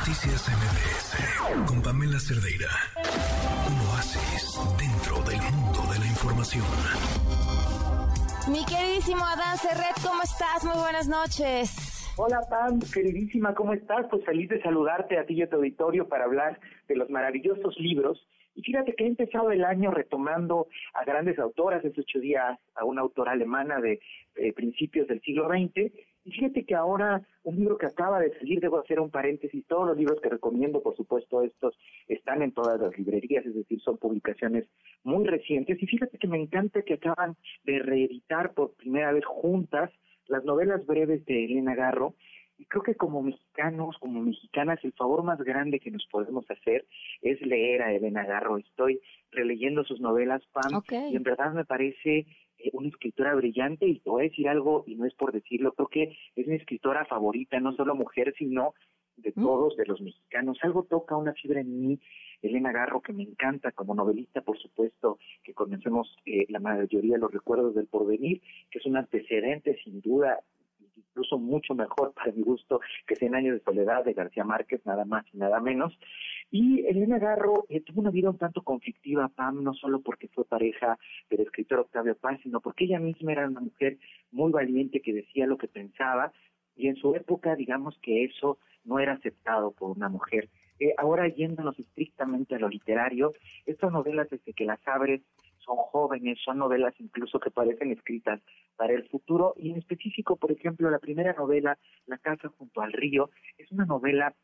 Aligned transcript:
Noticias 0.00 0.48
MBS 0.48 1.68
con 1.68 1.82
Pamela 1.82 2.18
Cerdeira. 2.18 2.70
Un 3.68 3.76
oasis 3.92 4.58
dentro 4.78 5.20
del 5.28 5.36
mundo 5.52 5.80
de 5.92 5.98
la 5.98 6.06
información. 6.06 6.64
Mi 8.50 8.64
queridísimo 8.64 9.22
Adán 9.26 9.58
Serret, 9.58 10.00
¿cómo 10.02 10.22
estás? 10.22 10.64
Muy 10.64 10.78
buenas 10.80 11.06
noches. 11.06 12.08
Hola 12.16 12.40
Pam, 12.48 12.80
queridísima, 12.80 13.54
¿cómo 13.54 13.74
estás? 13.74 14.06
Pues 14.08 14.24
feliz 14.24 14.48
de 14.48 14.62
saludarte 14.62 15.18
a 15.18 15.26
ti 15.26 15.34
y 15.34 15.42
a 15.42 15.50
tu 15.50 15.56
auditorio 15.56 16.08
para 16.08 16.24
hablar 16.24 16.58
de 16.88 16.96
los 16.96 17.10
maravillosos 17.10 17.76
libros. 17.78 18.26
Y 18.54 18.62
fíjate 18.62 18.94
que 18.94 19.04
he 19.04 19.06
empezado 19.06 19.50
el 19.50 19.64
año 19.64 19.90
retomando 19.90 20.68
a 20.94 21.04
grandes 21.04 21.38
autoras, 21.38 21.84
hace 21.84 22.00
ocho 22.00 22.20
días 22.20 22.58
a 22.74 22.84
una 22.86 23.02
autora 23.02 23.32
alemana 23.32 23.80
de 23.80 24.00
eh, 24.36 24.52
principios 24.54 25.08
del 25.08 25.20
siglo 25.20 25.46
XX, 25.46 25.92
y 26.24 26.30
fíjate 26.32 26.64
que 26.64 26.74
ahora 26.74 27.22
un 27.44 27.56
libro 27.56 27.78
que 27.78 27.86
acaba 27.86 28.20
de 28.20 28.36
salir, 28.38 28.60
debo 28.60 28.78
hacer 28.78 29.00
un 29.00 29.10
paréntesis, 29.10 29.66
todos 29.66 29.86
los 29.88 29.96
libros 29.96 30.20
que 30.20 30.28
recomiendo, 30.28 30.82
por 30.82 30.94
supuesto, 30.94 31.42
estos 31.42 31.78
están 32.08 32.42
en 32.42 32.52
todas 32.52 32.78
las 32.78 32.96
librerías, 32.98 33.46
es 33.46 33.54
decir, 33.54 33.80
son 33.80 33.96
publicaciones 33.96 34.66
muy 35.02 35.26
recientes. 35.26 35.82
Y 35.82 35.86
fíjate 35.86 36.18
que 36.18 36.28
me 36.28 36.40
encanta 36.40 36.82
que 36.82 36.94
acaban 36.94 37.36
de 37.64 37.78
reeditar 37.78 38.52
por 38.52 38.74
primera 38.74 39.12
vez 39.12 39.24
juntas 39.24 39.90
las 40.26 40.44
novelas 40.44 40.84
breves 40.86 41.24
de 41.24 41.44
Elena 41.44 41.74
Garro. 41.74 42.14
Y 42.58 42.66
creo 42.66 42.82
que 42.82 42.94
como 42.94 43.22
mexicanos, 43.22 43.96
como 43.98 44.20
mexicanas, 44.20 44.78
el 44.84 44.92
favor 44.92 45.22
más 45.22 45.38
grande 45.38 45.80
que 45.80 45.90
nos 45.90 46.06
podemos 46.10 46.44
hacer 46.50 46.84
es 47.22 47.40
leer 47.40 47.80
a 47.80 47.94
Elena 47.94 48.26
Garro. 48.26 48.58
Estoy 48.58 49.00
releyendo 49.32 49.82
sus 49.84 49.98
novelas, 49.98 50.42
Pam, 50.52 50.82
y 51.10 51.16
en 51.16 51.22
verdad 51.22 51.54
me 51.54 51.64
parece 51.64 52.26
eh, 52.62 52.70
una 52.72 52.88
escritora 52.88 53.34
brillante 53.34 53.86
y 53.86 54.00
te 54.00 54.10
voy 54.10 54.22
a 54.22 54.28
decir 54.28 54.48
algo 54.48 54.84
y 54.86 54.94
no 54.94 55.06
es 55.06 55.14
por 55.14 55.32
decirlo, 55.32 55.72
creo 55.72 55.88
que 55.88 56.16
es 56.36 56.46
mi 56.46 56.56
escritora 56.56 57.04
favorita, 57.04 57.60
no 57.60 57.72
solo 57.72 57.94
mujer, 57.94 58.34
sino 58.38 58.74
de 59.16 59.32
mm. 59.34 59.42
todos, 59.42 59.76
de 59.76 59.86
los 59.86 60.00
mexicanos. 60.00 60.58
Algo 60.62 60.84
toca 60.84 61.16
una 61.16 61.32
fibra 61.34 61.60
en 61.60 61.80
mí, 61.80 62.00
Elena 62.42 62.72
Garro, 62.72 63.00
que 63.00 63.12
me 63.12 63.22
encanta 63.22 63.72
como 63.72 63.94
novelista, 63.94 64.40
por 64.40 64.58
supuesto, 64.58 65.18
que 65.42 65.54
conocemos 65.54 66.16
eh, 66.26 66.46
la 66.48 66.60
mayoría 66.60 67.14
de 67.14 67.20
los 67.20 67.32
recuerdos 67.32 67.74
del 67.74 67.86
porvenir, 67.86 68.40
que 68.70 68.78
es 68.78 68.86
un 68.86 68.96
antecedente 68.96 69.78
sin 69.84 70.00
duda 70.00 70.40
incluso 71.20 71.38
mucho 71.38 71.74
mejor 71.74 72.12
para 72.14 72.32
mi 72.32 72.42
gusto 72.42 72.80
que 73.06 73.16
Cien 73.16 73.34
años 73.34 73.54
de 73.54 73.64
soledad 73.64 74.04
de 74.04 74.14
García 74.14 74.44
Márquez, 74.44 74.80
nada 74.86 75.04
más 75.04 75.24
y 75.32 75.36
nada 75.36 75.60
menos. 75.60 75.96
Y 76.50 76.86
Elena 76.86 77.18
Garro 77.18 77.66
eh, 77.68 77.80
tuvo 77.80 78.00
una 78.00 78.10
vida 78.10 78.30
un 78.30 78.38
tanto 78.38 78.62
conflictiva, 78.62 79.28
Pam, 79.28 79.62
no 79.62 79.74
solo 79.74 80.00
porque 80.00 80.28
fue 80.28 80.44
pareja 80.44 80.98
del 81.28 81.40
escritor 81.40 81.80
Octavio 81.80 82.16
Paz, 82.16 82.40
sino 82.42 82.60
porque 82.60 82.84
ella 82.84 82.98
misma 82.98 83.32
era 83.32 83.48
una 83.48 83.60
mujer 83.60 83.98
muy 84.32 84.50
valiente 84.50 85.00
que 85.00 85.12
decía 85.12 85.46
lo 85.46 85.58
que 85.58 85.68
pensaba 85.68 86.32
y 86.76 86.88
en 86.88 86.96
su 86.96 87.14
época, 87.14 87.54
digamos 87.56 87.98
que 88.00 88.24
eso 88.24 88.58
no 88.84 88.98
era 88.98 89.12
aceptado 89.12 89.72
por 89.72 89.90
una 89.90 90.08
mujer. 90.08 90.48
Eh, 90.78 90.94
ahora 90.96 91.28
yéndonos 91.28 91.78
estrictamente 91.78 92.54
a 92.54 92.58
lo 92.58 92.68
literario, 92.68 93.34
estas 93.66 93.92
novelas 93.92 94.30
desde 94.30 94.54
que 94.54 94.64
las 94.64 94.80
abres 94.88 95.20
son 95.70 95.76
jóvenes, 95.76 96.38
son 96.44 96.58
novelas 96.58 96.94
incluso 96.98 97.38
que 97.38 97.50
parecen 97.50 97.92
escritas 97.92 98.40
para 98.76 98.92
el 98.92 99.08
futuro. 99.08 99.54
Y 99.56 99.70
en 99.70 99.76
específico, 99.78 100.36
por 100.36 100.50
ejemplo, 100.50 100.90
la 100.90 100.98
primera 100.98 101.32
novela, 101.34 101.78
La 102.06 102.18
casa 102.18 102.48
junto 102.58 102.80
al 102.80 102.92
río, 102.92 103.30
es 103.56 103.70
una 103.70 103.84
novela 103.84 104.34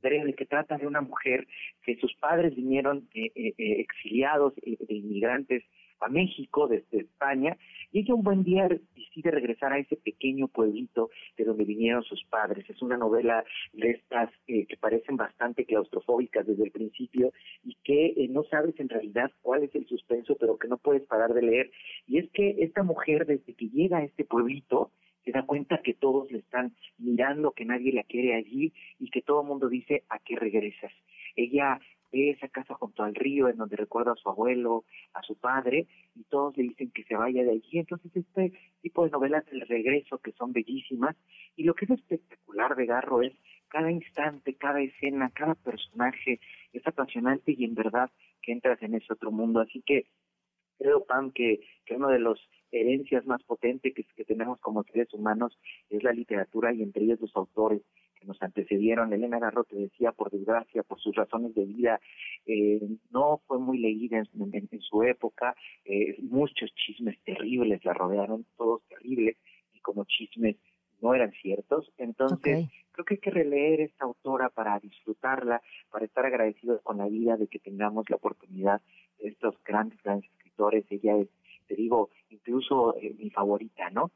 breve 0.00 0.34
que 0.34 0.46
trata 0.46 0.78
de 0.78 0.86
una 0.86 1.00
mujer 1.00 1.46
que 1.82 1.96
sus 1.96 2.14
padres 2.14 2.54
vinieron 2.54 3.08
eh, 3.14 3.32
eh, 3.34 3.54
eh 3.58 3.80
exiliados 3.80 4.54
de 4.54 4.94
inmigrantes 4.94 5.62
a 6.00 6.08
México 6.08 6.66
desde 6.68 7.00
España 7.00 7.56
y 7.92 8.00
ella 8.00 8.14
un 8.14 8.22
buen 8.22 8.44
día 8.44 8.68
decide 8.68 9.30
regresar 9.30 9.72
a 9.72 9.78
ese 9.78 9.96
pequeño 9.96 10.48
pueblito 10.48 11.10
de 11.36 11.44
donde 11.44 11.64
vinieron 11.64 12.04
sus 12.04 12.22
padres. 12.24 12.68
Es 12.68 12.80
una 12.82 12.96
novela 12.96 13.44
de 13.72 13.90
estas 13.90 14.30
eh, 14.46 14.66
que 14.66 14.76
parecen 14.76 15.16
bastante 15.16 15.64
claustrofóbicas 15.64 16.46
desde 16.46 16.64
el 16.64 16.70
principio 16.70 17.32
y 17.64 17.76
que 17.82 18.06
eh, 18.16 18.28
no 18.28 18.44
sabes 18.44 18.78
en 18.78 18.88
realidad 18.88 19.30
cuál 19.42 19.64
es 19.64 19.74
el 19.74 19.86
suspenso, 19.86 20.36
pero 20.38 20.58
que 20.58 20.68
no 20.68 20.78
puedes 20.78 21.02
parar 21.06 21.34
de 21.34 21.42
leer. 21.42 21.70
Y 22.06 22.18
es 22.18 22.30
que 22.30 22.56
esta 22.60 22.82
mujer 22.82 23.26
desde 23.26 23.54
que 23.54 23.68
llega 23.68 23.98
a 23.98 24.04
este 24.04 24.24
pueblito, 24.24 24.92
se 25.24 25.32
da 25.32 25.44
cuenta 25.44 25.82
que 25.82 25.94
todos 25.94 26.30
le 26.30 26.38
están 26.38 26.74
mirando, 26.98 27.52
que 27.52 27.64
nadie 27.64 27.92
la 27.92 28.04
quiere 28.04 28.34
allí 28.34 28.72
y 28.98 29.10
que 29.10 29.20
todo 29.20 29.42
el 29.42 29.48
mundo 29.48 29.68
dice 29.68 30.04
a 30.08 30.18
qué 30.18 30.36
regresas. 30.36 30.92
Ella 31.36 31.78
ve 32.12 32.30
esa 32.30 32.48
casa 32.48 32.74
junto 32.74 33.02
al 33.02 33.14
río 33.14 33.48
en 33.48 33.56
donde 33.56 33.76
recuerda 33.76 34.12
a 34.12 34.16
su 34.16 34.28
abuelo, 34.28 34.84
a 35.14 35.22
su 35.22 35.36
padre, 35.36 35.86
y 36.14 36.24
todos 36.24 36.56
le 36.56 36.64
dicen 36.64 36.90
que 36.90 37.04
se 37.04 37.16
vaya 37.16 37.44
de 37.44 37.52
allí. 37.52 37.78
Entonces, 37.78 38.14
este 38.14 38.52
tipo 38.82 39.04
de 39.04 39.10
novelas 39.10 39.44
del 39.46 39.62
regreso 39.62 40.18
que 40.18 40.32
son 40.32 40.52
bellísimas, 40.52 41.16
y 41.56 41.64
lo 41.64 41.74
que 41.74 41.86
es 41.86 41.92
espectacular 41.92 42.76
de 42.76 42.86
Garro 42.86 43.22
es 43.22 43.32
cada 43.68 43.90
instante, 43.90 44.54
cada 44.54 44.80
escena, 44.80 45.30
cada 45.30 45.54
personaje 45.54 46.40
es 46.72 46.86
apasionante 46.86 47.54
y 47.56 47.64
en 47.64 47.74
verdad 47.74 48.10
que 48.42 48.52
entras 48.52 48.82
en 48.82 48.94
ese 48.94 49.12
otro 49.12 49.30
mundo. 49.30 49.60
Así 49.60 49.80
que 49.82 50.06
creo, 50.78 51.04
Pam, 51.04 51.30
que, 51.30 51.60
que 51.84 51.94
uno 51.94 52.08
de 52.08 52.18
los 52.18 52.40
herencias 52.72 53.26
más 53.26 53.42
potentes 53.44 53.94
que, 53.94 54.04
que 54.04 54.24
tenemos 54.24 54.58
como 54.60 54.82
seres 54.84 55.12
humanos 55.12 55.58
es 55.88 56.02
la 56.02 56.12
literatura 56.12 56.72
y 56.72 56.82
entre 56.82 57.04
ellos 57.04 57.20
los 57.20 57.36
autores 57.36 57.82
que 58.20 58.26
nos 58.26 58.40
antecedieron. 58.42 59.12
Elena 59.12 59.38
Garro, 59.38 59.64
te 59.64 59.76
decía, 59.76 60.12
por 60.12 60.30
desgracia, 60.30 60.82
por 60.82 61.00
sus 61.00 61.14
razones 61.16 61.54
de 61.54 61.64
vida, 61.64 62.00
eh, 62.46 62.80
no 63.10 63.40
fue 63.46 63.58
muy 63.58 63.78
leída 63.78 64.18
en, 64.18 64.80
su 64.80 65.02
época. 65.02 65.56
Eh, 65.84 66.16
muchos 66.20 66.72
chismes 66.74 67.18
terribles 67.24 67.84
la 67.84 67.94
rodearon, 67.94 68.44
todos 68.56 68.82
terribles, 68.88 69.36
y 69.72 69.80
como 69.80 70.04
chismes 70.04 70.56
no 71.00 71.14
eran 71.14 71.32
ciertos. 71.32 71.90
Entonces, 71.98 72.68
creo 72.92 73.04
que 73.04 73.14
hay 73.14 73.20
que 73.20 73.30
releer 73.30 73.80
esta 73.80 74.04
autora 74.04 74.50
para 74.50 74.78
disfrutarla, 74.78 75.62
para 75.90 76.04
estar 76.04 76.26
agradecidos 76.26 76.82
con 76.82 76.98
la 76.98 77.06
vida 77.06 77.36
de 77.36 77.46
que 77.46 77.58
tengamos 77.58 78.08
la 78.10 78.16
oportunidad 78.16 78.80
de 79.18 79.28
estos 79.28 79.56
grandes, 79.64 80.00
grandes 80.02 80.30
escritores. 80.30 80.84
Ella 80.90 81.16
es, 81.16 81.28
te 81.66 81.74
digo, 81.74 82.10
incluso 82.28 82.96
eh, 82.98 83.14
mi 83.18 83.30
favorita, 83.30 83.90
¿no? 83.90 84.10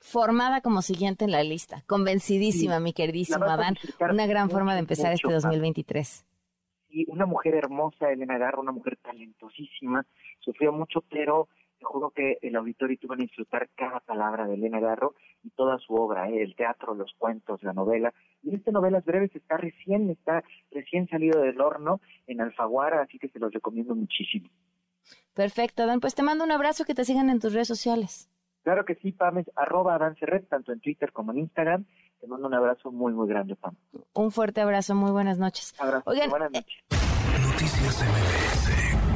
Formada 0.00 0.62
como 0.62 0.80
siguiente 0.82 1.24
en 1.24 1.30
la 1.30 1.42
lista. 1.42 1.82
Convencidísima, 1.86 2.80
mi 2.80 2.92
queridísimo 2.92 3.44
Adán. 3.44 3.76
Una 4.10 4.26
gran 4.26 4.50
forma 4.50 4.72
de 4.72 4.80
empezar 4.80 5.12
este 5.12 5.30
2023. 5.30 6.26
Y 6.88 7.08
una 7.10 7.26
mujer 7.26 7.54
hermosa, 7.54 8.10
Elena 8.10 8.38
Garro, 8.38 8.62
una 8.62 8.72
mujer 8.72 8.98
talentosísima. 9.02 10.04
Sufrió 10.40 10.72
mucho, 10.72 11.02
pero 11.02 11.48
te 11.78 11.84
juro 11.84 12.10
que 12.10 12.38
el 12.42 12.56
auditorio 12.56 12.98
tuvo 12.98 13.12
a 13.12 13.16
disfrutar 13.16 13.68
cada 13.76 14.00
palabra 14.00 14.46
de 14.46 14.54
Elena 14.54 14.80
Garro 14.80 15.14
y 15.42 15.50
toda 15.50 15.78
su 15.78 15.94
obra, 15.94 16.28
¿eh? 16.28 16.42
el 16.42 16.56
teatro, 16.56 16.94
los 16.94 17.12
cuentos, 17.18 17.62
la 17.62 17.72
novela. 17.72 18.12
Y 18.42 18.54
esta 18.54 18.70
novelas 18.70 19.04
breves 19.04 19.34
está 19.36 19.58
recién, 19.58 20.10
está 20.10 20.42
recién 20.70 21.08
salido 21.08 21.40
del 21.40 21.60
horno 21.60 22.00
en 22.26 22.40
Alfaguara, 22.40 23.02
así 23.02 23.18
que 23.18 23.28
se 23.28 23.38
los 23.38 23.52
recomiendo 23.52 23.94
muchísimo. 23.94 24.48
Perfecto, 25.34 25.82
Adán. 25.82 26.00
Pues 26.00 26.14
te 26.14 26.22
mando 26.22 26.44
un 26.44 26.52
abrazo, 26.52 26.84
que 26.84 26.94
te 26.94 27.04
sigan 27.04 27.30
en 27.30 27.38
tus 27.38 27.52
redes 27.52 27.68
sociales. 27.68 28.30
Claro 28.62 28.84
que 28.84 28.94
sí, 28.96 29.12
Pam, 29.12 29.38
es 29.38 29.50
arroba 29.56 29.98
Red, 29.98 30.44
tanto 30.48 30.72
en 30.72 30.80
Twitter 30.80 31.12
como 31.12 31.32
en 31.32 31.38
Instagram. 31.38 31.84
Te 32.20 32.26
mando 32.26 32.46
un 32.46 32.54
abrazo 32.54 32.92
muy, 32.92 33.12
muy 33.12 33.28
grande, 33.28 33.56
Pam. 33.56 33.74
Un 34.12 34.30
fuerte 34.30 34.60
abrazo, 34.60 34.94
muy 34.94 35.10
buenas 35.10 35.38
noches. 35.38 35.74
Abrazo, 35.78 36.12
buenas 36.28 36.52
noches. 36.52 36.84
Noticias 37.42 38.02
MBS 38.02 39.09